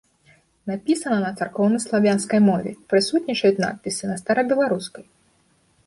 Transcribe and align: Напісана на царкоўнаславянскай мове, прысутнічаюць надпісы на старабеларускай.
Напісана 0.71 1.17
на 1.25 1.29
царкоўнаславянскай 1.41 2.39
мове, 2.49 2.71
прысутнічаюць 2.95 3.63
надпісы 3.65 4.03
на 4.15 4.21
старабеларускай. 4.23 5.05